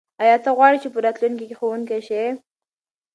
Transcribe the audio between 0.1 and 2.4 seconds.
آیا ته غواړې چې په راتلونکي کې ښوونکی شې؟